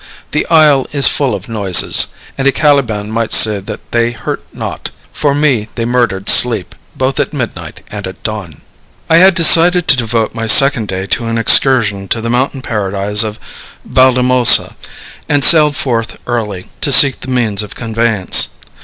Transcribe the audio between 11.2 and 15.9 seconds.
an excursion to the mountain paradise of Valdemosa, and sallied